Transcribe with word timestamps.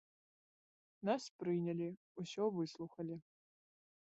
Нас 1.09 1.23
прынялі, 1.41 1.89
усё 2.25 2.43
выслухалі. 2.57 3.15